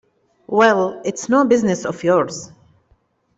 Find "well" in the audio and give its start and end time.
0.47-0.99